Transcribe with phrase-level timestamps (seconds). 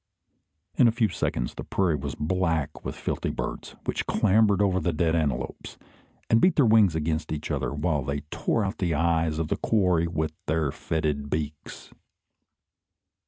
[0.77, 4.91] In a few seconds the prairie was black with filthy birds, which clambered over the
[4.93, 5.77] dead antelopes,
[6.27, 9.57] and beat their wings against each other, while they tore out the eyes of the
[9.57, 11.91] quarry with their fetid beaks.